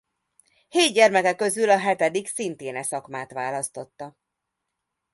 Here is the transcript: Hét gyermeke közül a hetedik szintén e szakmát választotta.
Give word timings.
Hét 0.69 0.93
gyermeke 0.93 1.35
közül 1.35 1.69
a 1.69 1.77
hetedik 1.77 2.27
szintén 2.27 2.75
e 2.75 2.81
szakmát 2.83 3.31
választotta. 3.31 4.17